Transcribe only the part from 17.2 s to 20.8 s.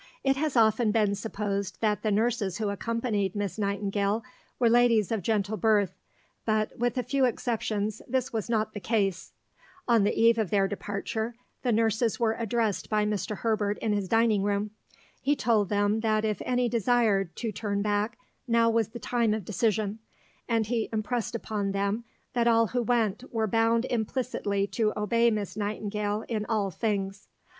to turn back, now was the time of decision, and